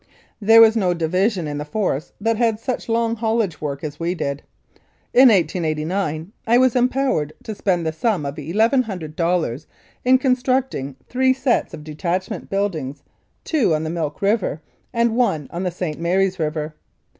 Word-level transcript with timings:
There 0.41 0.61
was 0.61 0.75
no 0.75 0.95
division 0.95 1.47
in 1.47 1.59
the 1.59 1.63
Force 1.63 2.11
that 2.19 2.35
had 2.35 2.59
such 2.59 2.89
long 2.89 3.15
haulage 3.17 3.61
work 3.61 3.83
as 3.83 3.99
we 3.99 4.15
did. 4.15 4.41
In 5.13 5.29
1889 5.29 6.31
I 6.47 6.57
was 6.57 6.75
empowered 6.75 7.33
to 7.43 7.53
spend 7.53 7.85
the 7.85 7.91
sum 7.91 8.25
of 8.25 8.39
eleven 8.39 8.81
hundred 8.81 9.15
dollars 9.15 9.67
in 10.03 10.17
constructing 10.17 10.95
three 11.07 11.33
sets 11.33 11.75
of 11.75 11.83
detachment 11.83 12.49
buildings, 12.49 13.03
two 13.43 13.75
on 13.75 13.83
the 13.83 13.91
Milk 13.91 14.23
River 14.23 14.59
and 14.91 15.15
one 15.15 15.47
on 15.51 15.61
the 15.61 15.69
St. 15.69 15.99
Mary's 15.99 16.39
River. 16.39 16.73